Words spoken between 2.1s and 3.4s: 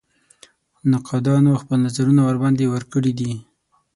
ورباندې ورکړي دي.